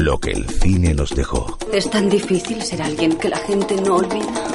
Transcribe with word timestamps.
Lo 0.00 0.20
que 0.20 0.30
el 0.30 0.48
cine 0.48 0.94
nos 0.94 1.10
dejó. 1.10 1.58
Es 1.72 1.90
tan 1.90 2.08
difícil 2.08 2.62
ser 2.62 2.80
alguien 2.82 3.18
que 3.18 3.28
la 3.28 3.38
gente 3.38 3.74
no 3.80 3.96
olvida. 3.96 4.46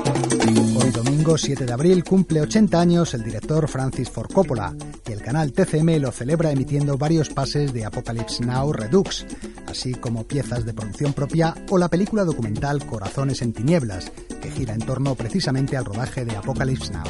Hoy 0.81 0.89
domingo 0.92 1.38
7 1.38 1.66
de 1.66 1.73
abril 1.73 2.05
cumple 2.05 2.39
80 2.39 2.79
años 2.79 3.13
el 3.13 3.23
director 3.23 3.68
Francis 3.68 4.10
Ford 4.10 4.32
Coppola 4.32 4.74
y 5.06 5.12
el 5.12 5.21
canal 5.21 5.52
TCM 5.52 6.00
lo 6.00 6.14
celebra 6.14 6.52
emitiendo 6.52 6.98
varios 6.98 7.28
pases 7.28 7.74
de 7.74 7.84
Apocalypse 7.84 8.46
Now 8.46 8.71
Redux, 8.71 9.26
así 9.67 9.94
como 9.96 10.24
piezas 10.24 10.63
de 10.65 10.74
producción 10.74 11.12
propia 11.12 11.53
o 11.69 11.78
la 11.78 11.89
película 11.89 12.23
documental 12.23 12.85
Corazones 12.85 13.41
en 13.41 13.51
Tinieblas, 13.51 14.13
que 14.41 14.49
gira 14.49 14.73
en 14.73 14.85
torno 14.85 15.13
precisamente 15.15 15.75
al 15.75 15.83
rodaje 15.83 16.23
de 16.23 16.38
Apocalypse 16.38 16.94
Now. 16.94 17.03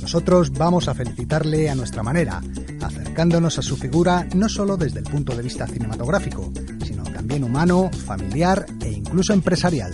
Nosotros 0.00 0.52
vamos 0.52 0.88
a 0.88 0.94
felicitarle 0.94 1.68
a 1.68 1.74
nuestra 1.74 2.02
manera, 2.02 2.40
acercándonos 2.80 3.58
a 3.58 3.62
su 3.62 3.76
figura 3.76 4.26
no 4.34 4.48
solo 4.48 4.78
desde 4.78 5.00
el 5.00 5.04
punto 5.04 5.36
de 5.36 5.42
vista 5.42 5.66
cinematográfico, 5.66 6.50
también 7.28 7.44
humano, 7.44 7.90
familiar 8.06 8.64
e 8.82 8.88
incluso 8.88 9.34
empresarial. 9.34 9.92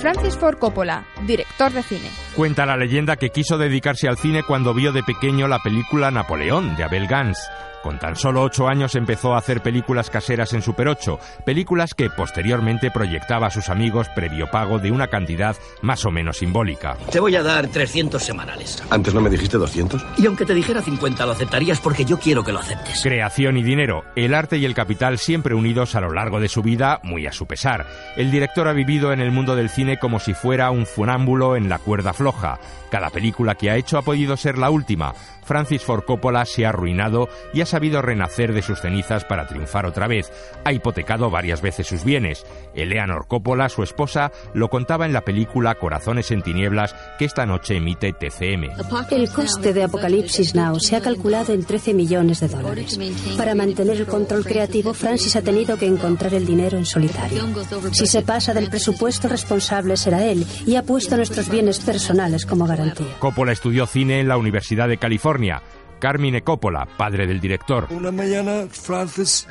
Francis 0.00 0.34
Ford 0.36 0.58
Coppola, 0.58 1.06
director 1.26 1.70
de 1.72 1.82
cine. 1.82 2.10
Cuenta 2.34 2.64
la 2.64 2.78
leyenda 2.78 3.16
que 3.16 3.28
quiso 3.28 3.58
dedicarse 3.58 4.08
al 4.08 4.16
cine 4.16 4.42
cuando 4.42 4.72
vio 4.72 4.92
de 4.92 5.02
pequeño 5.02 5.46
la 5.46 5.58
película 5.58 6.10
Napoleón 6.10 6.74
de 6.76 6.84
Abel 6.84 7.06
Gans. 7.06 7.38
Con 7.84 7.98
tan 7.98 8.16
solo 8.16 8.40
ocho 8.40 8.66
años 8.66 8.94
empezó 8.94 9.34
a 9.34 9.38
hacer 9.38 9.60
películas 9.60 10.08
caseras 10.08 10.54
en 10.54 10.62
Super 10.62 10.88
8, 10.88 11.18
películas 11.44 11.92
que 11.92 12.08
posteriormente 12.08 12.90
proyectaba 12.90 13.48
a 13.48 13.50
sus 13.50 13.68
amigos 13.68 14.08
previo 14.14 14.50
pago 14.50 14.78
de 14.78 14.90
una 14.90 15.08
cantidad 15.08 15.54
más 15.82 16.06
o 16.06 16.10
menos 16.10 16.38
simbólica. 16.38 16.96
Te 17.12 17.20
voy 17.20 17.36
a 17.36 17.42
dar 17.42 17.68
300 17.68 18.22
semanales. 18.22 18.82
¿Antes 18.88 19.12
no 19.12 19.20
me 19.20 19.28
dijiste 19.28 19.58
200? 19.58 20.02
Y 20.16 20.24
aunque 20.24 20.46
te 20.46 20.54
dijera 20.54 20.80
50, 20.80 21.26
lo 21.26 21.32
aceptarías 21.32 21.78
porque 21.78 22.06
yo 22.06 22.18
quiero 22.18 22.42
que 22.42 22.52
lo 22.52 22.60
aceptes. 22.60 23.02
Creación 23.02 23.58
y 23.58 23.62
dinero, 23.62 24.02
el 24.16 24.32
arte 24.32 24.56
y 24.56 24.64
el 24.64 24.72
capital 24.72 25.18
siempre 25.18 25.54
unidos 25.54 25.94
a 25.94 26.00
lo 26.00 26.10
largo 26.10 26.40
de 26.40 26.48
su 26.48 26.62
vida, 26.62 27.00
muy 27.02 27.26
a 27.26 27.32
su 27.32 27.44
pesar. 27.44 27.84
El 28.16 28.30
director 28.30 28.66
ha 28.66 28.72
vivido 28.72 29.12
en 29.12 29.20
el 29.20 29.30
mundo 29.30 29.56
del 29.56 29.68
cine 29.68 29.98
como 29.98 30.20
si 30.20 30.32
fuera 30.32 30.70
un 30.70 30.86
funámbulo 30.86 31.54
en 31.54 31.68
la 31.68 31.78
cuerda 31.78 32.14
floja. 32.14 32.58
Cada 32.90 33.10
película 33.10 33.56
que 33.56 33.70
ha 33.70 33.76
hecho 33.76 33.98
ha 33.98 34.02
podido 34.02 34.38
ser 34.38 34.56
la 34.56 34.70
última. 34.70 35.12
Francis 35.44 35.82
Ford 35.82 36.04
Coppola 36.04 36.44
se 36.44 36.64
ha 36.64 36.70
arruinado 36.70 37.28
y 37.52 37.60
ha 37.60 37.66
sabido 37.74 38.02
renacer 38.02 38.52
de 38.52 38.62
sus 38.62 38.80
cenizas 38.80 39.24
para 39.24 39.48
triunfar 39.48 39.84
otra 39.84 40.06
vez. 40.06 40.30
Ha 40.64 40.72
hipotecado 40.72 41.28
varias 41.28 41.60
veces 41.60 41.88
sus 41.88 42.04
bienes. 42.04 42.46
Eleanor 42.72 43.26
Coppola, 43.26 43.68
su 43.68 43.82
esposa, 43.82 44.30
lo 44.52 44.68
contaba 44.70 45.06
en 45.06 45.12
la 45.12 45.22
película 45.22 45.74
Corazones 45.74 46.30
en 46.30 46.42
Tinieblas 46.42 46.94
que 47.18 47.24
esta 47.24 47.46
noche 47.46 47.78
emite 47.78 48.12
TCM. 48.12 48.70
El 49.10 49.28
coste 49.28 49.72
de 49.72 49.82
Apocalipsis 49.82 50.54
Now 50.54 50.78
se 50.78 50.94
ha 50.94 51.00
calculado 51.00 51.52
en 51.52 51.64
13 51.64 51.94
millones 51.94 52.38
de 52.38 52.46
dólares. 52.46 52.96
Para 53.36 53.56
mantener 53.56 53.96
el 53.96 54.06
control 54.06 54.44
creativo, 54.44 54.94
Francis 54.94 55.34
ha 55.34 55.42
tenido 55.42 55.76
que 55.76 55.86
encontrar 55.86 56.32
el 56.32 56.46
dinero 56.46 56.78
en 56.78 56.86
solitario. 56.86 57.42
Si 57.90 58.06
se 58.06 58.22
pasa 58.22 58.54
del 58.54 58.70
presupuesto, 58.70 59.26
responsable 59.26 59.96
será 59.96 60.24
él 60.24 60.46
y 60.64 60.76
ha 60.76 60.84
puesto 60.84 61.16
nuestros 61.16 61.48
bienes 61.48 61.80
personales 61.80 62.46
como 62.46 62.68
garantía. 62.68 63.18
Coppola 63.18 63.50
estudió 63.50 63.86
cine 63.86 64.20
en 64.20 64.28
la 64.28 64.36
Universidad 64.36 64.86
de 64.86 64.98
California. 64.98 65.60
Carmine 66.04 66.42
Coppola, 66.42 66.86
padre 66.98 67.26
del 67.26 67.40
director. 67.40 67.86
Una 67.88 68.12
mañana, 68.12 68.66
Francis 68.70 69.46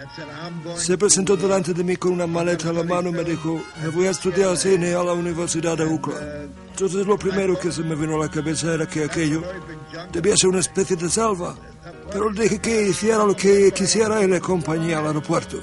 se 0.76 1.00
presentó 1.00 1.36
delante 1.36 1.74
de 1.74 1.84
mí 1.84 1.96
con 1.96 2.12
una 2.12 2.28
maleta 2.28 2.70
en 2.70 2.76
la 2.76 2.84
mano 2.84 3.10
y 3.10 3.12
me 3.12 3.24
dijo, 3.24 3.60
me 3.82 3.90
voy 3.90 4.06
a 4.06 4.12
estudiar 4.12 4.56
cine 4.56 4.94
a 4.94 5.02
la 5.02 5.14
Universidad 5.14 5.76
de 5.76 5.86
Oakland. 5.86 6.52
Entonces 6.70 7.08
lo 7.08 7.18
primero 7.18 7.58
que 7.58 7.72
se 7.72 7.82
me 7.82 7.96
vino 7.96 8.18
a 8.18 8.26
la 8.26 8.30
cabeza 8.30 8.72
era 8.72 8.86
que 8.86 9.04
aquello 9.04 9.42
debía 10.12 10.38
ser 10.38 10.52
una 10.52 10.60
especie 10.60 10.96
de 10.96 11.10
salva. 11.10 11.56
Pero 12.12 12.30
le 12.30 12.44
dije 12.44 12.60
que 12.60 12.84
hiciera 12.84 13.26
lo 13.26 13.36
que 13.36 13.72
quisiera 13.72 14.22
y 14.22 14.28
le 14.28 14.38
acompañé 14.38 14.94
al 14.94 15.08
aeropuerto. 15.08 15.58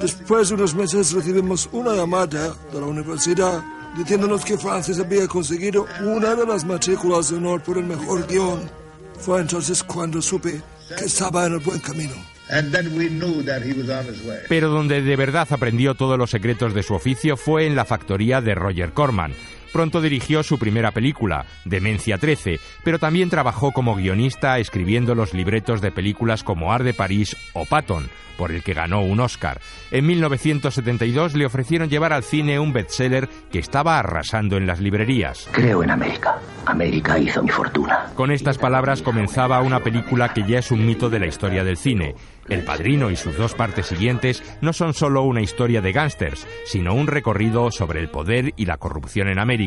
Después 0.00 0.48
de 0.48 0.54
unos 0.54 0.74
meses 0.74 1.12
recibimos 1.12 1.68
una 1.70 1.92
llamada 1.92 2.54
de 2.72 2.80
la 2.80 2.86
universidad 2.86 3.62
diciéndonos 3.94 4.42
que 4.42 4.56
Francis 4.56 5.00
había 5.00 5.28
conseguido 5.28 5.84
una 6.00 6.34
de 6.34 6.46
las 6.46 6.64
matrículas 6.64 7.28
de 7.28 7.36
honor 7.36 7.62
por 7.62 7.76
el 7.76 7.84
mejor 7.84 8.26
guion. 8.26 8.87
Fue 9.18 9.40
entonces 9.40 9.82
cuando 9.82 10.22
supe 10.22 10.60
que 10.96 11.04
estaba 11.04 11.46
en 11.46 11.54
el 11.54 11.58
buen 11.58 11.80
camino. 11.80 12.14
Pero 14.48 14.68
donde 14.70 15.02
de 15.02 15.16
verdad 15.16 15.46
aprendió 15.50 15.94
todos 15.94 16.16
los 16.16 16.30
secretos 16.30 16.72
de 16.72 16.82
su 16.82 16.94
oficio 16.94 17.36
fue 17.36 17.66
en 17.66 17.76
la 17.76 17.84
factoría 17.84 18.40
de 18.40 18.54
Roger 18.54 18.92
Corman. 18.92 19.34
Pronto 19.72 20.00
dirigió 20.00 20.42
su 20.42 20.58
primera 20.58 20.90
película, 20.92 21.46
Demencia 21.64 22.18
13, 22.18 22.58
pero 22.84 22.98
también 22.98 23.30
trabajó 23.30 23.72
como 23.72 23.96
guionista 23.96 24.58
escribiendo 24.58 25.14
los 25.14 25.34
libretos 25.34 25.80
de 25.80 25.90
películas 25.90 26.42
como 26.42 26.72
Ar 26.72 26.84
de 26.84 26.94
París 26.94 27.36
o 27.52 27.64
Patton, 27.64 28.08
por 28.38 28.52
el 28.52 28.62
que 28.62 28.72
ganó 28.72 29.02
un 29.02 29.20
Oscar. 29.20 29.60
En 29.90 30.06
1972 30.06 31.34
le 31.34 31.44
ofrecieron 31.44 31.90
llevar 31.90 32.12
al 32.12 32.22
cine 32.22 32.58
un 32.58 32.72
bestseller 32.72 33.28
que 33.50 33.58
estaba 33.58 33.98
arrasando 33.98 34.56
en 34.56 34.66
las 34.66 34.80
librerías. 34.80 35.48
Creo 35.52 35.82
en 35.82 35.90
América. 35.90 36.38
América 36.64 37.18
hizo 37.18 37.42
mi 37.42 37.50
fortuna. 37.50 38.12
Con 38.14 38.30
estas 38.30 38.56
palabras 38.56 39.02
comenzaba 39.02 39.60
una 39.60 39.80
película 39.80 40.32
que 40.32 40.44
ya 40.46 40.60
es 40.60 40.70
un 40.70 40.86
mito 40.86 41.10
de 41.10 41.18
la 41.18 41.26
historia 41.26 41.64
del 41.64 41.76
cine. 41.76 42.14
El 42.48 42.64
Padrino 42.64 43.10
y 43.10 43.16
sus 43.16 43.36
dos 43.36 43.54
partes 43.54 43.86
siguientes 43.86 44.42
no 44.62 44.72
son 44.72 44.94
solo 44.94 45.22
una 45.22 45.42
historia 45.42 45.80
de 45.82 45.92
gángsters, 45.92 46.46
sino 46.64 46.94
un 46.94 47.06
recorrido 47.06 47.70
sobre 47.70 48.00
el 48.00 48.08
poder 48.08 48.54
y 48.56 48.64
la 48.64 48.78
corrupción 48.78 49.28
en 49.28 49.38
América. 49.38 49.57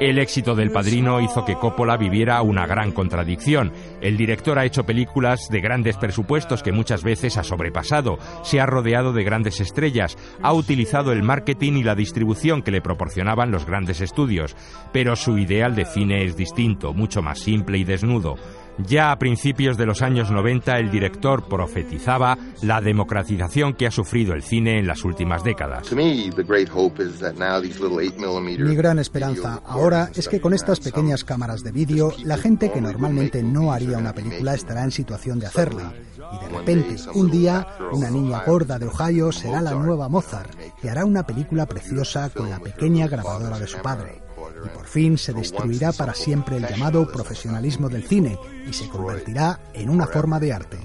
El 0.00 0.18
éxito 0.18 0.54
del 0.54 0.70
Padrino 0.70 1.20
hizo 1.20 1.44
que 1.44 1.56
Coppola 1.56 1.96
viviera 1.96 2.40
una 2.42 2.66
gran 2.66 2.92
contradicción. 2.92 3.72
El 4.00 4.16
director 4.16 4.58
ha 4.58 4.64
hecho 4.64 4.84
películas 4.84 5.48
de 5.50 5.60
grandes 5.60 5.96
presupuestos 5.96 6.62
que 6.62 6.70
muchas 6.70 7.02
veces 7.02 7.36
ha 7.36 7.42
sobrepasado, 7.42 8.18
se 8.42 8.60
ha 8.60 8.66
rodeado 8.66 9.12
de 9.12 9.24
grandes 9.24 9.60
estrellas, 9.60 10.16
ha 10.40 10.52
utilizado 10.52 11.12
el 11.12 11.24
marketing 11.24 11.74
y 11.74 11.82
la 11.82 11.96
distribución 11.96 12.62
que 12.62 12.70
le 12.70 12.80
proporcionaban 12.80 13.50
los 13.50 13.66
grandes 13.66 14.00
estudios, 14.00 14.54
pero 14.92 15.16
su 15.16 15.36
ideal 15.36 15.74
de 15.74 15.84
cine 15.84 16.24
es 16.24 16.36
distinto, 16.36 16.94
mucho 16.94 17.20
más 17.20 17.40
simple 17.40 17.78
y 17.78 17.84
desnudo. 17.84 18.36
Ya 18.86 19.10
a 19.10 19.18
principios 19.18 19.76
de 19.76 19.86
los 19.86 20.02
años 20.02 20.30
90 20.30 20.78
el 20.78 20.90
director 20.90 21.48
profetizaba 21.48 22.38
la 22.62 22.80
democratización 22.80 23.74
que 23.74 23.86
ha 23.86 23.90
sufrido 23.90 24.34
el 24.34 24.42
cine 24.42 24.78
en 24.78 24.86
las 24.86 25.04
últimas 25.04 25.42
décadas. 25.42 25.92
Mi 25.92 26.30
gran 28.76 28.98
esperanza 28.98 29.62
ahora 29.66 30.10
es 30.14 30.28
que 30.28 30.40
con 30.40 30.54
estas 30.54 30.78
pequeñas 30.80 31.24
cámaras 31.24 31.62
de 31.62 31.72
vídeo 31.72 32.12
la 32.24 32.36
gente 32.36 32.70
que 32.70 32.80
normalmente 32.80 33.42
no 33.42 33.72
haría 33.72 33.98
una 33.98 34.12
película 34.12 34.54
estará 34.54 34.84
en 34.84 34.92
situación 34.92 35.40
de 35.40 35.46
hacerla. 35.46 35.92
Y 36.30 36.44
de 36.44 36.58
repente, 36.58 36.96
un 37.14 37.30
día, 37.30 37.66
una 37.90 38.10
niña 38.10 38.42
gorda 38.44 38.78
de 38.78 38.86
Ohio 38.86 39.32
será 39.32 39.60
la 39.62 39.74
nueva 39.74 40.08
Mozart 40.08 40.54
y 40.82 40.88
hará 40.88 41.04
una 41.04 41.24
película 41.24 41.66
preciosa 41.66 42.30
con 42.30 42.50
la 42.50 42.60
pequeña 42.60 43.08
grabadora 43.08 43.58
de 43.58 43.66
su 43.66 43.78
padre 43.78 44.28
y 44.64 44.68
por 44.68 44.86
fin 44.86 45.18
se 45.18 45.32
destruirá 45.32 45.92
para 45.92 46.14
siempre 46.14 46.56
el 46.56 46.66
llamado 46.66 47.06
profesionalismo 47.10 47.88
del 47.88 48.04
cine 48.04 48.38
y 48.68 48.72
se 48.72 48.88
convertirá 48.88 49.58
en 49.72 49.90
una 49.90 50.06
forma 50.06 50.38
de 50.38 50.52
arte. 50.52 50.78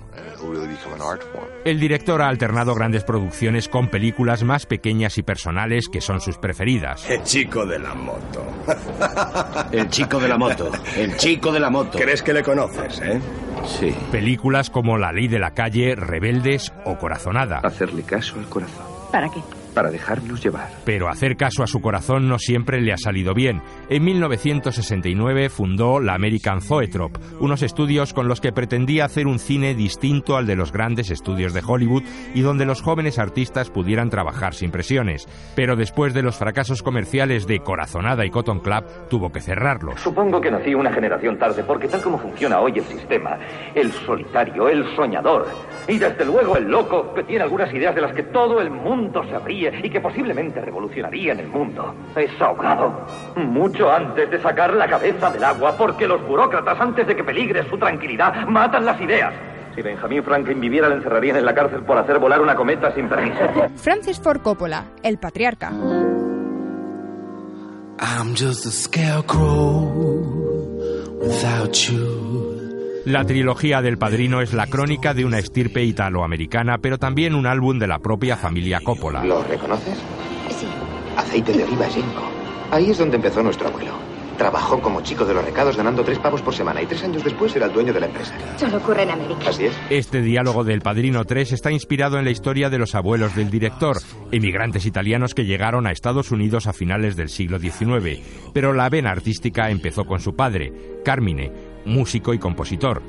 El 1.65 1.79
director 1.79 2.21
ha 2.21 2.27
alternado 2.27 2.75
grandes 2.75 3.03
producciones 3.03 3.69
con 3.69 3.87
películas 3.89 4.43
más 4.43 4.65
pequeñas 4.65 5.17
y 5.17 5.23
personales 5.23 5.87
que 5.89 6.01
son 6.01 6.19
sus 6.19 6.37
preferidas. 6.37 7.09
El 7.09 7.23
chico 7.23 7.65
de 7.65 7.79
la 7.79 7.93
moto. 7.93 8.45
El 9.71 9.89
chico 9.89 10.19
de 10.19 10.27
la 10.27 10.37
moto. 10.37 10.71
El 10.95 11.15
chico 11.17 11.51
de 11.51 11.59
la 11.59 11.69
moto. 11.69 11.97
¿Crees 11.97 12.21
que 12.21 12.33
le 12.33 12.43
conoces, 12.43 12.99
eh? 13.01 13.21
Sí. 13.65 13.95
Películas 14.11 14.69
como 14.69 14.97
La 14.97 15.11
ley 15.11 15.27
de 15.27 15.39
la 15.39 15.51
calle, 15.51 15.95
Rebeldes 15.95 16.73
o 16.85 16.97
Corazonada. 16.97 17.59
Hacerle 17.63 18.03
caso 18.03 18.37
al 18.37 18.49
corazón. 18.49 18.85
¿Para 19.11 19.29
qué? 19.29 19.39
Para 19.73 19.91
dejarnos 19.91 20.43
llevar. 20.43 20.69
Pero 20.85 21.09
hacer 21.09 21.35
caso 21.35 21.63
a 21.63 21.67
su 21.67 21.81
corazón 21.81 22.27
no 22.27 22.39
siempre 22.39 22.81
le 22.81 22.93
ha 22.93 22.97
salido 22.97 23.33
bien. 23.33 23.61
En 23.89 24.03
1969 24.03 25.49
fundó 25.49 25.99
la 25.99 26.13
American 26.13 26.61
Zoetrope, 26.61 27.19
unos 27.39 27.63
estudios 27.63 28.13
con 28.13 28.27
los 28.27 28.41
que 28.41 28.51
pretendía 28.51 29.05
hacer 29.05 29.27
un 29.27 29.39
cine 29.39 29.75
distinto 29.75 30.37
al 30.37 30.45
de 30.45 30.55
los 30.55 30.71
grandes 30.71 31.11
estudios 31.11 31.53
de 31.53 31.61
Hollywood 31.65 32.03
y 32.33 32.41
donde 32.41 32.65
los 32.65 32.81
jóvenes 32.81 33.19
artistas 33.19 33.69
pudieran 33.69 34.09
trabajar 34.09 34.53
sin 34.53 34.71
presiones. 34.71 35.27
Pero 35.55 35.75
después 35.75 36.13
de 36.13 36.23
los 36.23 36.37
fracasos 36.37 36.83
comerciales 36.83 37.47
de 37.47 37.59
Corazonada 37.59 38.25
y 38.25 38.29
Cotton 38.29 38.59
Club, 38.59 38.85
tuvo 39.09 39.31
que 39.31 39.41
cerrarlos. 39.41 39.99
Supongo 39.99 40.39
que 40.39 40.51
nací 40.51 40.73
una 40.73 40.93
generación 40.93 41.37
tarde 41.37 41.63
porque 41.63 41.87
tal 41.87 42.01
como 42.01 42.17
funciona 42.17 42.59
hoy 42.59 42.73
el 42.75 42.83
sistema, 42.85 43.37
el 43.73 43.91
solitario, 43.91 44.69
el 44.69 44.85
soñador 44.95 45.47
y 45.87 45.97
desde 45.97 46.25
luego 46.25 46.57
el 46.57 46.65
loco 46.65 47.13
que 47.13 47.23
tiene 47.23 47.43
algunas 47.43 47.73
ideas 47.73 47.95
de 47.95 48.01
las 48.01 48.13
que 48.13 48.23
todo 48.23 48.61
el 48.61 48.69
mundo 48.69 49.23
se 49.25 49.37
ríe 49.39 49.62
y 49.83 49.89
que 49.89 50.01
posiblemente 50.01 50.59
revolucionaría 50.61 51.33
en 51.33 51.39
el 51.39 51.47
mundo. 51.47 51.93
Es 52.15 52.41
ahogado 52.41 53.05
mucho 53.35 53.91
antes 53.91 54.29
de 54.29 54.41
sacar 54.41 54.73
la 54.73 54.87
cabeza 54.87 55.29
del 55.31 55.43
agua 55.43 55.75
porque 55.77 56.07
los 56.07 56.25
burócratas 56.25 56.79
antes 56.79 57.07
de 57.07 57.15
que 57.15 57.23
peligre 57.23 57.63
su 57.69 57.77
tranquilidad 57.77 58.47
matan 58.47 58.85
las 58.85 58.99
ideas. 58.99 59.33
Si 59.75 59.81
Benjamin 59.81 60.23
Franklin 60.23 60.59
viviera, 60.59 60.87
le 60.87 60.95
encerrarían 60.95 61.37
en 61.37 61.45
la 61.45 61.53
cárcel 61.53 61.83
por 61.83 61.97
hacer 61.97 62.19
volar 62.19 62.41
una 62.41 62.55
cometa 62.55 62.93
sin 62.93 63.09
permiso. 63.09 63.39
Francis 63.77 64.19
Ford 64.19 64.41
Coppola, 64.41 64.85
el 65.01 65.17
patriarca. 65.17 65.71
I'm 67.99 68.35
just 68.35 68.65
a 68.65 68.71
scarecrow. 68.71 70.23
La 73.05 73.25
trilogía 73.25 73.81
del 73.81 73.97
Padrino 73.97 74.39
es 74.39 74.53
la 74.53 74.67
crónica 74.67 75.13
de 75.13 75.25
una 75.25 75.37
estirpe 75.37 75.83
italoamericana, 75.83 76.77
pero 76.77 76.97
también 76.97 77.35
un 77.35 77.45
álbum 77.45 77.77
de 77.77 77.85
la 77.85 77.99
propia 77.99 78.37
familia 78.37 78.79
Coppola. 78.81 79.25
¿Lo 79.25 79.43
reconoces? 79.43 79.97
Sí. 80.49 80.67
Aceite 81.17 81.51
de 81.51 81.65
oliva 81.65 81.85
Genco. 81.87 82.23
Ahí 82.71 82.91
es 82.91 82.97
donde 82.97 83.17
empezó 83.17 83.43
nuestro 83.43 83.67
abuelo. 83.67 83.91
Trabajó 84.37 84.79
como 84.79 85.01
chico 85.01 85.25
de 85.25 85.33
los 85.33 85.43
recados 85.43 85.75
ganando 85.75 86.01
tres 86.03 86.17
pavos 86.17 86.41
por 86.41 86.55
semana 86.55 86.81
y 86.81 86.85
tres 86.85 87.03
años 87.03 87.25
después 87.25 87.53
era 87.57 87.65
el 87.65 87.73
dueño 87.73 87.91
de 87.91 87.99
la 87.99 88.05
empresa. 88.05 88.35
Solo 88.57 88.77
ocurre 88.77 89.03
en 89.03 89.11
América. 89.11 89.49
Así 89.49 89.65
es. 89.65 89.77
Este 89.89 90.21
diálogo 90.21 90.63
del 90.63 90.79
Padrino 90.79 91.25
3 91.25 91.51
está 91.51 91.71
inspirado 91.71 92.17
en 92.17 92.23
la 92.23 92.31
historia 92.31 92.69
de 92.69 92.79
los 92.79 92.95
abuelos 92.95 93.35
del 93.35 93.51
director, 93.51 93.97
emigrantes 94.31 94.85
italianos 94.85 95.35
que 95.35 95.43
llegaron 95.45 95.87
a 95.87 95.91
Estados 95.91 96.31
Unidos 96.31 96.67
a 96.67 96.73
finales 96.73 97.17
del 97.17 97.27
siglo 97.27 97.59
XIX. 97.59 98.21
Pero 98.53 98.73
la 98.73 98.89
vena 98.89 99.11
artística 99.11 99.69
empezó 99.69 100.05
con 100.05 100.19
su 100.19 100.35
padre, 100.35 100.73
Carmine, 101.05 101.51
músico 101.85 102.33
y 102.33 102.39
compositor. 102.39 103.01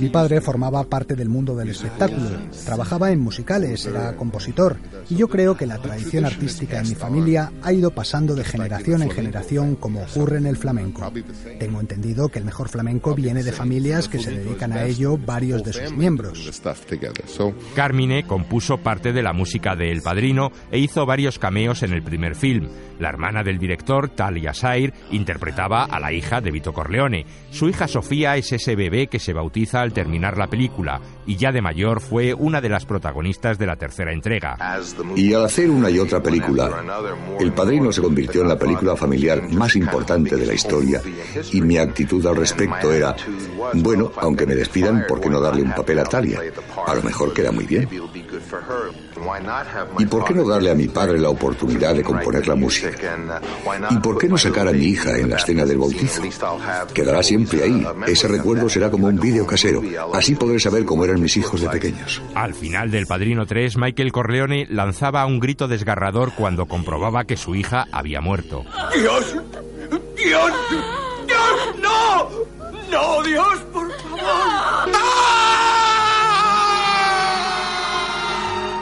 Mi 0.00 0.08
padre 0.08 0.40
formaba 0.40 0.84
parte 0.84 1.14
del 1.14 1.28
mundo 1.28 1.56
del 1.56 1.70
espectáculo, 1.70 2.28
trabajaba 2.64 3.10
en 3.10 3.20
musicales, 3.20 3.86
era 3.86 4.16
compositor, 4.16 4.76
y 5.08 5.16
yo 5.16 5.28
creo 5.28 5.56
que 5.56 5.66
la 5.66 5.78
tradición 5.78 6.24
artística 6.24 6.80
en 6.80 6.88
mi 6.88 6.94
familia 6.94 7.52
ha 7.62 7.72
ido 7.72 7.90
pasando 7.90 8.34
de 8.34 8.44
generación 8.44 9.02
en 9.02 9.10
generación 9.10 9.76
como 9.76 10.02
ocurre 10.02 10.38
en 10.38 10.46
el 10.46 10.56
flamenco. 10.56 11.12
Tengo 11.58 11.80
entendido 11.80 12.28
que 12.28 12.38
el 12.38 12.44
mejor 12.44 12.68
flamenco 12.68 13.14
viene 13.14 13.42
de 13.42 13.52
familias 13.52 14.08
que 14.08 14.18
se 14.18 14.30
dedican 14.30 14.72
a 14.72 14.84
ello 14.84 15.16
varios 15.18 15.62
de 15.62 15.72
sus 15.72 15.92
miembros. 15.96 16.50
Carmine 17.74 18.26
compuso 18.26 18.78
parte 18.78 19.12
de 19.12 19.22
la 19.22 19.32
música 19.32 19.76
de 19.76 19.90
El 19.90 20.02
Padrino 20.02 20.50
e 20.70 20.78
hizo 20.78 21.06
varios 21.06 21.38
cameos 21.38 21.82
en 21.82 21.92
el 21.92 22.02
primer 22.02 22.34
film. 22.34 22.68
La 22.98 23.08
hermana 23.08 23.42
del 23.42 23.58
director, 23.58 24.08
Talia 24.08 24.54
Sair, 24.54 24.92
interpretaba 25.10 25.84
a 25.84 25.98
la 26.00 26.12
hija 26.12 26.40
de 26.40 26.50
Vito 26.54 26.72
Corleone. 26.72 27.26
Su 27.50 27.68
hija 27.68 27.86
Sofía 27.86 28.36
es 28.36 28.52
ese 28.52 28.74
bebé 28.76 29.08
que 29.08 29.18
se 29.18 29.34
bautiza 29.34 29.82
al 29.82 29.92
terminar 29.92 30.38
la 30.38 30.46
película 30.46 31.00
y 31.26 31.36
ya 31.36 31.52
de 31.52 31.60
mayor 31.60 32.00
fue 32.00 32.32
una 32.32 32.60
de 32.60 32.68
las 32.68 32.86
protagonistas 32.86 33.58
de 33.58 33.66
la 33.66 33.76
tercera 33.76 34.12
entrega. 34.12 34.56
Y 35.16 35.34
al 35.34 35.44
hacer 35.44 35.68
una 35.68 35.90
y 35.90 35.98
otra 35.98 36.22
película, 36.22 36.70
El 37.38 37.52
Padrino 37.52 37.92
se 37.92 38.00
convirtió 38.00 38.42
en 38.42 38.48
la 38.48 38.58
película 38.58 38.96
familiar 38.96 39.42
más 39.50 39.76
importante 39.76 40.36
de 40.36 40.46
la 40.46 40.54
historia 40.54 41.02
y 41.52 41.60
mi 41.60 41.76
actitud 41.76 42.24
al 42.26 42.36
respecto 42.36 42.92
era, 42.92 43.16
bueno, 43.74 44.12
aunque 44.16 44.46
me 44.46 44.54
despidan, 44.54 45.04
¿por 45.08 45.20
qué 45.20 45.28
no 45.28 45.40
darle 45.40 45.62
un 45.62 45.72
papel 45.72 45.98
a 45.98 46.04
Talia? 46.04 46.40
A 46.86 46.94
lo 46.94 47.02
mejor 47.02 47.34
queda 47.34 47.50
muy 47.50 47.64
bien. 47.64 47.88
¿Y 49.98 50.06
por 50.06 50.24
qué 50.24 50.34
no 50.34 50.46
darle 50.46 50.70
a 50.70 50.74
mi 50.74 50.88
padre 50.88 51.18
la 51.18 51.30
oportunidad 51.30 51.94
de 51.94 52.02
componer 52.02 52.46
la 52.46 52.54
música? 52.54 52.90
¿Y 53.90 53.96
por 53.98 54.18
qué 54.18 54.28
no 54.28 54.38
sacar 54.38 54.68
a 54.68 54.72
mi 54.72 54.84
hija 54.84 55.16
en 55.18 55.30
la 55.30 55.36
escena 55.36 55.64
del 55.64 55.78
bautizo? 55.78 56.22
Quedará 56.92 57.22
siempre 57.22 57.62
ahí. 57.62 57.86
Ese 58.06 58.28
recuerdo 58.28 58.68
será 58.68 58.90
como 58.90 59.06
un 59.06 59.18
vídeo 59.18 59.46
casero. 59.46 59.82
Así 60.12 60.34
podré 60.34 60.58
saber 60.60 60.84
cómo 60.84 61.04
eran 61.04 61.20
mis 61.20 61.36
hijos 61.36 61.60
de 61.60 61.68
pequeños. 61.68 62.22
Al 62.34 62.54
final 62.54 62.90
del 62.90 63.06
Padrino 63.06 63.46
3, 63.46 63.76
Michael 63.76 64.12
Corleone 64.12 64.66
lanzaba 64.68 65.26
un 65.26 65.40
grito 65.40 65.68
desgarrador 65.68 66.32
cuando 66.34 66.66
comprobaba 66.66 67.24
que 67.24 67.36
su 67.36 67.54
hija 67.54 67.86
había 67.92 68.20
muerto. 68.20 68.64
¡Dios! 68.94 69.36
¡Dios! 70.16 70.52
¡Dios! 70.70 70.93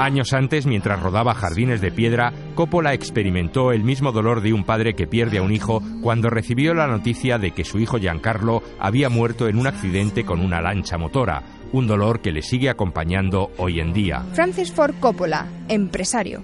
Años 0.03 0.33
antes, 0.33 0.67
mientras 0.67 1.01
rodaba 1.01 1.33
Jardines 1.33 1.81
de 1.81 1.93
Piedra, 1.93 2.33
Coppola 2.57 2.93
experimentó 2.93 3.71
el 3.71 3.85
mismo 3.85 4.11
dolor 4.11 4.41
de 4.41 4.53
un 4.53 4.65
padre 4.65 4.95
que 4.95 5.07
pierde 5.07 5.39
a 5.39 5.43
un 5.43 5.53
hijo 5.53 5.81
cuando 6.03 6.29
recibió 6.29 6.75
la 6.75 6.89
noticia 6.89 7.39
de 7.39 7.53
que 7.53 7.63
su 7.63 7.79
hijo 7.79 7.99
Giancarlo 7.99 8.65
había 8.81 9.09
muerto 9.09 9.47
en 9.47 9.59
un 9.59 9.69
accidente 9.69 10.25
con 10.25 10.41
una 10.41 10.61
lancha 10.61 10.99
motora, 10.99 11.45
un 11.71 11.87
dolor 11.87 12.21
que 12.21 12.33
le 12.33 12.43
sigue 12.43 12.69
acompañando 12.69 13.53
hoy 13.59 13.79
en 13.79 13.93
día. 13.93 14.25
Francis 14.33 14.73
Ford 14.73 14.97
Coppola, 14.99 15.47
empresario. 15.69 16.43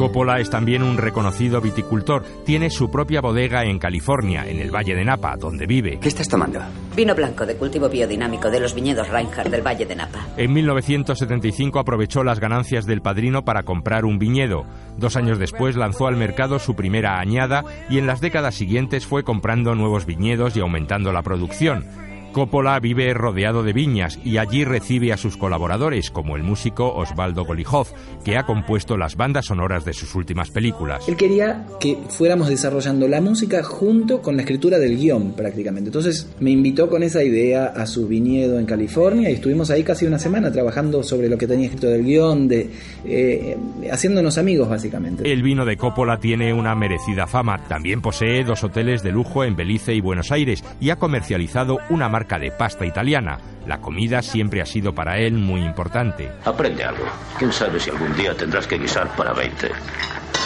Coppola 0.00 0.40
es 0.40 0.48
también 0.48 0.82
un 0.82 0.96
reconocido 0.96 1.60
viticultor. 1.60 2.24
Tiene 2.46 2.70
su 2.70 2.90
propia 2.90 3.20
bodega 3.20 3.64
en 3.64 3.78
California, 3.78 4.48
en 4.48 4.58
el 4.58 4.74
Valle 4.74 4.94
de 4.94 5.04
Napa, 5.04 5.36
donde 5.36 5.66
vive. 5.66 5.98
¿Qué 6.00 6.08
estás 6.08 6.26
tomando? 6.26 6.58
Vino 6.96 7.14
blanco 7.14 7.44
de 7.44 7.54
cultivo 7.56 7.86
biodinámico 7.86 8.50
de 8.50 8.60
los 8.60 8.74
viñedos 8.74 9.10
Reinhardt 9.10 9.50
del 9.50 9.60
Valle 9.60 9.84
de 9.84 9.94
Napa. 9.94 10.26
En 10.38 10.54
1975 10.54 11.78
aprovechó 11.78 12.24
las 12.24 12.40
ganancias 12.40 12.86
del 12.86 13.02
padrino 13.02 13.44
para 13.44 13.62
comprar 13.62 14.06
un 14.06 14.18
viñedo. 14.18 14.64
Dos 14.96 15.16
años 15.16 15.38
después 15.38 15.76
lanzó 15.76 16.06
al 16.06 16.16
mercado 16.16 16.58
su 16.58 16.74
primera 16.74 17.20
añada 17.20 17.62
y 17.90 17.98
en 17.98 18.06
las 18.06 18.22
décadas 18.22 18.54
siguientes 18.54 19.04
fue 19.04 19.22
comprando 19.22 19.74
nuevos 19.74 20.06
viñedos 20.06 20.56
y 20.56 20.60
aumentando 20.60 21.12
la 21.12 21.20
producción. 21.20 21.84
Coppola 22.32 22.78
vive 22.78 23.12
rodeado 23.12 23.64
de 23.64 23.72
viñas 23.72 24.18
y 24.24 24.38
allí 24.38 24.64
recibe 24.64 25.12
a 25.12 25.16
sus 25.16 25.36
colaboradores, 25.36 26.10
como 26.10 26.36
el 26.36 26.44
músico 26.44 26.94
Osvaldo 26.94 27.44
Golijov, 27.44 27.88
que 28.24 28.36
ha 28.36 28.44
compuesto 28.44 28.96
las 28.96 29.16
bandas 29.16 29.46
sonoras 29.46 29.84
de 29.84 29.92
sus 29.92 30.14
últimas 30.14 30.50
películas. 30.50 31.08
Él 31.08 31.16
quería 31.16 31.66
que 31.80 31.98
fuéramos 32.08 32.48
desarrollando 32.48 33.08
la 33.08 33.20
música 33.20 33.64
junto 33.64 34.22
con 34.22 34.36
la 34.36 34.42
escritura 34.42 34.78
del 34.78 34.96
guion, 34.96 35.32
prácticamente. 35.32 35.88
Entonces 35.88 36.30
me 36.38 36.50
invitó 36.50 36.88
con 36.88 37.02
esa 37.02 37.24
idea 37.24 37.66
a 37.66 37.86
su 37.86 38.06
viñedo 38.06 38.60
en 38.60 38.66
California 38.66 39.28
y 39.28 39.34
estuvimos 39.34 39.70
ahí 39.70 39.82
casi 39.82 40.06
una 40.06 40.20
semana 40.20 40.52
trabajando 40.52 41.02
sobre 41.02 41.28
lo 41.28 41.36
que 41.36 41.48
tenía 41.48 41.66
escrito 41.66 41.88
del 41.88 42.04
guion, 42.04 42.46
de, 42.46 42.70
eh, 43.04 43.56
haciéndonos 43.90 44.38
amigos, 44.38 44.68
básicamente. 44.68 45.30
El 45.30 45.42
vino 45.42 45.64
de 45.64 45.76
Coppola 45.76 46.20
tiene 46.20 46.54
una 46.54 46.76
merecida 46.76 47.26
fama. 47.26 47.64
También 47.66 48.00
posee 48.00 48.44
dos 48.44 48.62
hoteles 48.62 49.02
de 49.02 49.10
lujo 49.10 49.42
en 49.42 49.56
Belice 49.56 49.94
y 49.94 50.00
Buenos 50.00 50.30
Aires 50.30 50.62
y 50.80 50.90
ha 50.90 50.96
comercializado 50.96 51.78
una 51.90 52.08
marca 52.08 52.19
de 52.38 52.50
pasta 52.50 52.84
italiana. 52.84 53.38
La 53.66 53.80
comida 53.80 54.22
siempre 54.22 54.60
ha 54.60 54.66
sido 54.66 54.94
para 54.94 55.18
él 55.18 55.34
muy 55.34 55.62
importante. 55.62 56.30
Aprende 56.44 56.84
algo. 56.84 57.04
¿Quién 57.38 57.52
sabe 57.52 57.80
si 57.80 57.90
algún 57.90 58.14
día 58.14 58.34
tendrás 58.34 58.66
que 58.66 58.78
guisar 58.78 59.08
para 59.16 59.32
20? 59.32 59.70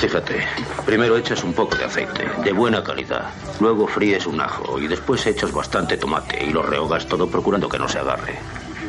Fíjate, 0.01 0.45
primero 0.85 1.17
echas 1.17 1.43
un 1.45 1.53
poco 1.53 1.77
de 1.77 1.85
aceite, 1.85 2.29
de 2.43 2.53
buena 2.53 2.83
calidad. 2.83 3.31
Luego 3.61 3.87
fríes 3.87 4.27
un 4.27 4.41
ajo 4.41 4.79
y 4.79 4.87
después 4.87 5.27
echas 5.27 5.53
bastante 5.53 5.97
tomate 5.97 6.45
y 6.45 6.51
lo 6.53 6.63
rehogas 6.63 7.07
todo 7.07 7.29
procurando 7.29 7.69
que 7.69 7.79
no 7.79 7.89
se 7.89 7.99
agarre. 7.99 8.35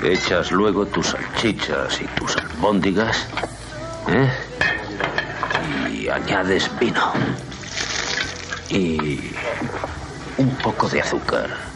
Echas 0.04 0.52
luego 0.52 0.86
tus 0.86 1.08
salchichas 1.08 2.02
y 2.02 2.06
tus 2.20 2.36
albóndigas. 2.38 3.28
¿eh? 4.10 4.30
Y 5.92 6.10
añades 6.10 6.70
vino. 6.80 7.14
Y 8.70 9.32
un 10.38 10.50
poco 10.58 10.90
de 10.90 11.02
azúcar. 11.02 11.75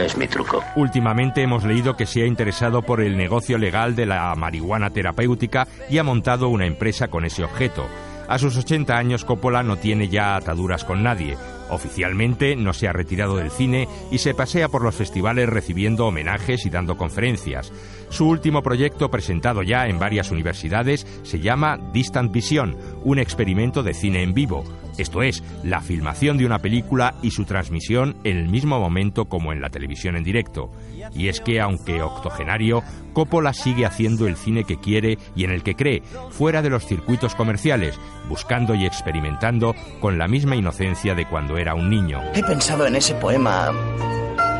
Es 0.00 0.16
mi 0.16 0.26
truco. 0.26 0.64
Últimamente 0.76 1.42
hemos 1.42 1.62
leído 1.64 1.94
que 1.94 2.06
se 2.06 2.22
ha 2.22 2.26
interesado 2.26 2.80
por 2.80 3.02
el 3.02 3.18
negocio 3.18 3.58
legal 3.58 3.94
de 3.94 4.06
la 4.06 4.34
marihuana 4.34 4.88
terapéutica 4.88 5.68
y 5.90 5.98
ha 5.98 6.02
montado 6.02 6.48
una 6.48 6.64
empresa 6.64 7.08
con 7.08 7.26
ese 7.26 7.44
objeto. 7.44 7.86
A 8.26 8.38
sus 8.38 8.56
80 8.56 8.96
años 8.96 9.26
Coppola 9.26 9.62
no 9.62 9.76
tiene 9.76 10.08
ya 10.08 10.36
ataduras 10.36 10.84
con 10.84 11.02
nadie. 11.02 11.36
Oficialmente 11.68 12.56
no 12.56 12.72
se 12.72 12.88
ha 12.88 12.92
retirado 12.92 13.36
del 13.36 13.50
cine 13.50 13.88
y 14.10 14.18
se 14.18 14.34
pasea 14.34 14.68
por 14.68 14.82
los 14.82 14.94
festivales 14.94 15.48
recibiendo 15.48 16.06
homenajes 16.06 16.64
y 16.64 16.70
dando 16.70 16.96
conferencias. 16.96 17.70
Su 18.08 18.26
último 18.26 18.62
proyecto, 18.62 19.10
presentado 19.10 19.62
ya 19.62 19.86
en 19.86 19.98
varias 19.98 20.30
universidades, 20.30 21.06
se 21.24 21.40
llama 21.40 21.78
Distant 21.92 22.32
Vision, 22.32 22.76
un 23.04 23.18
experimento 23.18 23.82
de 23.82 23.94
cine 23.94 24.22
en 24.22 24.32
vivo. 24.32 24.64
Esto 25.00 25.22
es, 25.22 25.42
la 25.64 25.80
filmación 25.80 26.36
de 26.36 26.44
una 26.44 26.58
película 26.58 27.14
y 27.22 27.30
su 27.30 27.46
transmisión 27.46 28.16
en 28.22 28.36
el 28.36 28.48
mismo 28.50 28.78
momento 28.78 29.24
como 29.24 29.50
en 29.50 29.62
la 29.62 29.70
televisión 29.70 30.14
en 30.14 30.24
directo. 30.24 30.70
Y 31.14 31.28
es 31.28 31.40
que, 31.40 31.58
aunque 31.58 32.02
octogenario, 32.02 32.82
Coppola 33.14 33.54
sigue 33.54 33.86
haciendo 33.86 34.26
el 34.26 34.36
cine 34.36 34.64
que 34.64 34.76
quiere 34.76 35.16
y 35.34 35.44
en 35.44 35.52
el 35.52 35.62
que 35.62 35.74
cree, 35.74 36.02
fuera 36.28 36.60
de 36.60 36.68
los 36.68 36.84
circuitos 36.84 37.34
comerciales, 37.34 37.98
buscando 38.28 38.74
y 38.74 38.84
experimentando 38.84 39.74
con 40.00 40.18
la 40.18 40.28
misma 40.28 40.54
inocencia 40.54 41.14
de 41.14 41.26
cuando 41.26 41.56
era 41.56 41.74
un 41.74 41.88
niño. 41.88 42.20
He 42.34 42.42
pensado 42.42 42.86
en 42.86 42.94
ese 42.94 43.14
poema 43.14 43.72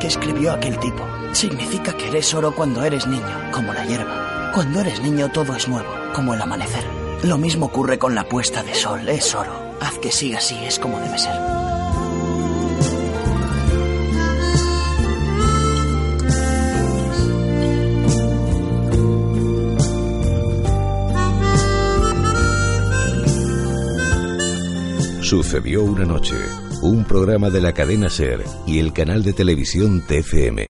que 0.00 0.06
escribió 0.06 0.52
aquel 0.52 0.78
tipo. 0.78 1.06
Significa 1.32 1.92
que 1.92 2.08
eres 2.08 2.32
oro 2.32 2.54
cuando 2.54 2.82
eres 2.82 3.06
niño, 3.06 3.50
como 3.52 3.74
la 3.74 3.84
hierba. 3.84 4.52
Cuando 4.54 4.80
eres 4.80 5.02
niño 5.02 5.30
todo 5.30 5.54
es 5.54 5.68
nuevo, 5.68 5.90
como 6.14 6.32
el 6.32 6.40
amanecer. 6.40 6.84
Lo 7.24 7.36
mismo 7.36 7.66
ocurre 7.66 7.98
con 7.98 8.14
la 8.14 8.24
puesta 8.24 8.62
de 8.62 8.74
sol, 8.74 9.06
es 9.06 9.34
oro. 9.34 9.69
Haz 9.80 9.98
que 9.98 10.12
siga 10.12 10.38
así, 10.38 10.56
es 10.64 10.78
como 10.78 11.00
debe 11.00 11.18
ser. 11.18 11.34
Sucedió 25.30 25.84
una 25.84 26.04
noche, 26.04 26.34
un 26.82 27.04
programa 27.04 27.50
de 27.50 27.60
la 27.60 27.72
cadena 27.72 28.10
Ser 28.10 28.42
y 28.66 28.80
el 28.80 28.92
canal 28.92 29.22
de 29.22 29.32
televisión 29.32 30.02
TFM. 30.04 30.69